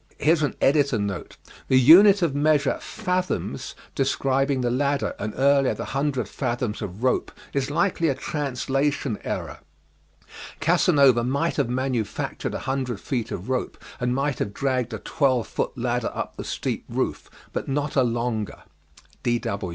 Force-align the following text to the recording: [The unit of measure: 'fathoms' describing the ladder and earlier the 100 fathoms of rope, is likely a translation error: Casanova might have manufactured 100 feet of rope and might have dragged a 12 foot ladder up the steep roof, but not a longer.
[The 0.17 1.13
unit 1.69 2.21
of 2.23 2.33
measure: 2.33 2.79
'fathoms' 2.81 3.75
describing 3.93 4.61
the 4.61 4.71
ladder 4.71 5.13
and 5.19 5.31
earlier 5.37 5.75
the 5.75 5.83
100 5.93 6.27
fathoms 6.27 6.81
of 6.81 7.03
rope, 7.03 7.31
is 7.53 7.69
likely 7.69 8.07
a 8.07 8.15
translation 8.15 9.19
error: 9.23 9.59
Casanova 10.59 11.23
might 11.23 11.57
have 11.57 11.69
manufactured 11.69 12.53
100 12.53 12.99
feet 12.99 13.29
of 13.29 13.47
rope 13.47 13.77
and 13.99 14.15
might 14.15 14.39
have 14.39 14.55
dragged 14.55 14.91
a 14.91 14.97
12 14.97 15.45
foot 15.45 15.77
ladder 15.77 16.09
up 16.15 16.35
the 16.35 16.43
steep 16.43 16.83
roof, 16.89 17.29
but 17.53 17.67
not 17.67 17.95
a 17.95 18.01
longer. 18.01 18.63